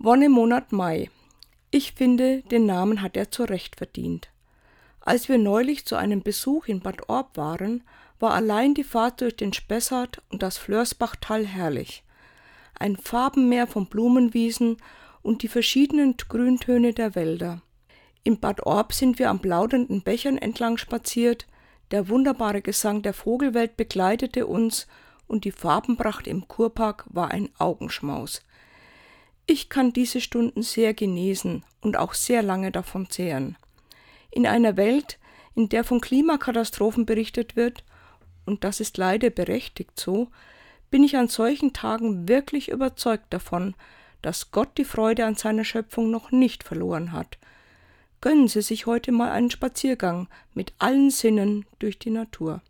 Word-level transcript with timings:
Wonnemonat 0.00 0.70
Mai. 0.70 1.10
Ich 1.72 1.94
finde, 1.94 2.42
den 2.42 2.66
Namen 2.66 3.02
hat 3.02 3.16
er 3.16 3.32
zu 3.32 3.42
Recht 3.42 3.74
verdient. 3.74 4.28
Als 5.00 5.28
wir 5.28 5.38
neulich 5.38 5.86
zu 5.86 5.96
einem 5.96 6.22
Besuch 6.22 6.68
in 6.68 6.78
Bad 6.78 7.08
Orb 7.08 7.36
waren, 7.36 7.82
war 8.20 8.32
allein 8.32 8.74
die 8.74 8.84
Fahrt 8.84 9.22
durch 9.22 9.34
den 9.34 9.52
Spessart 9.52 10.22
und 10.30 10.40
das 10.44 10.56
Flörsbachtal 10.56 11.44
herrlich. 11.44 12.04
Ein 12.78 12.96
Farbenmeer 12.96 13.66
von 13.66 13.86
Blumenwiesen 13.86 14.76
und 15.22 15.42
die 15.42 15.48
verschiedenen 15.48 16.16
Grüntöne 16.16 16.94
der 16.94 17.16
Wälder. 17.16 17.62
In 18.22 18.38
Bad 18.38 18.64
Orb 18.66 18.92
sind 18.92 19.18
wir 19.18 19.30
an 19.30 19.40
plaudernden 19.40 20.02
Bächern 20.02 20.38
entlang 20.38 20.76
spaziert, 20.76 21.48
der 21.90 22.08
wunderbare 22.08 22.62
Gesang 22.62 23.02
der 23.02 23.14
Vogelwelt 23.14 23.76
begleitete 23.76 24.46
uns 24.46 24.86
und 25.26 25.44
die 25.44 25.50
Farbenpracht 25.50 26.28
im 26.28 26.46
Kurpark 26.46 27.04
war 27.08 27.32
ein 27.32 27.48
Augenschmaus. 27.58 28.42
Ich 29.50 29.70
kann 29.70 29.94
diese 29.94 30.20
Stunden 30.20 30.60
sehr 30.60 30.92
genießen 30.92 31.64
und 31.80 31.96
auch 31.96 32.12
sehr 32.12 32.42
lange 32.42 32.70
davon 32.70 33.08
zehren. 33.08 33.56
In 34.30 34.46
einer 34.46 34.76
Welt, 34.76 35.18
in 35.54 35.70
der 35.70 35.84
von 35.84 36.02
Klimakatastrophen 36.02 37.06
berichtet 37.06 37.56
wird, 37.56 37.82
und 38.44 38.62
das 38.62 38.78
ist 38.78 38.98
leider 38.98 39.30
berechtigt 39.30 39.98
so, 39.98 40.28
bin 40.90 41.02
ich 41.02 41.16
an 41.16 41.28
solchen 41.28 41.72
Tagen 41.72 42.28
wirklich 42.28 42.68
überzeugt 42.68 43.32
davon, 43.32 43.74
dass 44.20 44.50
Gott 44.50 44.76
die 44.76 44.84
Freude 44.84 45.24
an 45.24 45.34
seiner 45.34 45.64
Schöpfung 45.64 46.10
noch 46.10 46.30
nicht 46.30 46.62
verloren 46.62 47.12
hat. 47.12 47.38
Gönnen 48.20 48.48
Sie 48.48 48.60
sich 48.60 48.84
heute 48.84 49.12
mal 49.12 49.30
einen 49.30 49.50
Spaziergang 49.50 50.28
mit 50.52 50.74
allen 50.78 51.08
Sinnen 51.10 51.64
durch 51.78 51.98
die 51.98 52.10
Natur. 52.10 52.60